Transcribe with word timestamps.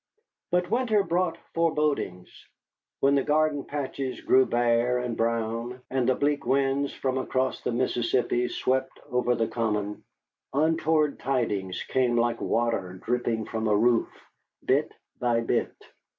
But 0.49 0.71
winter 0.71 1.03
brought 1.03 1.37
forebodings. 1.53 2.47
When 3.01 3.13
the 3.13 3.21
garden 3.21 3.63
patches 3.65 4.19
grew 4.19 4.47
bare 4.47 4.97
and 4.97 5.15
brown, 5.15 5.81
and 5.91 6.09
the 6.09 6.15
bleak 6.15 6.43
winds 6.43 6.91
from 6.91 7.19
across 7.19 7.61
the 7.61 7.71
Mississippi 7.71 8.49
swept 8.49 8.99
over 9.11 9.35
the 9.35 9.47
common, 9.47 10.03
untoward 10.53 11.19
tidings 11.19 11.83
came 11.83 12.17
like 12.17 12.41
water 12.41 12.99
dripping 13.05 13.45
from 13.45 13.67
a 13.67 13.77
roof, 13.77 14.09
bit 14.65 14.91
by 15.19 15.41
bit. 15.41 15.75